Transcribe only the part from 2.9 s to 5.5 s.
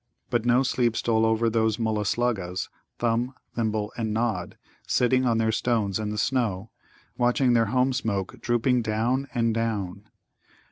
Thumb, Thimble, and Nod, sitting on